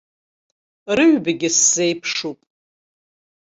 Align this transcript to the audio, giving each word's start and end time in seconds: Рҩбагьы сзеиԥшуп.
Рҩбагьы 0.97 1.49
сзеиԥшуп. 1.57 2.39